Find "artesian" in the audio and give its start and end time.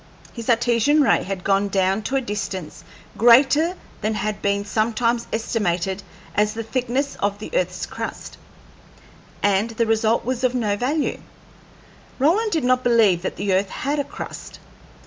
0.49-1.03